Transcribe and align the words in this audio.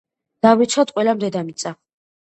დავიცვათ 0.45 0.95
ყველამ 0.97 1.23
დედამიწა 1.27 1.79